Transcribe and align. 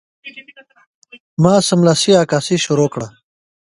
ما 1.43 1.53
سملاسي 1.67 2.11
عکاسي 2.21 2.55
شروع 2.65 2.87
کړه. 2.93 3.07